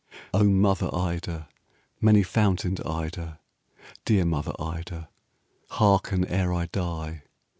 'O 0.33 0.43
mother 0.43 0.89
Ida, 0.91 1.47
many 1.99 2.23
fountained 2.23 2.81
Ida, 2.83 3.39
Dear 4.03 4.25
mother 4.25 4.53
Ida, 4.59 5.09
hearken 5.69 6.25
ere 6.25 6.51
I 6.51 6.65
die. 6.65 7.21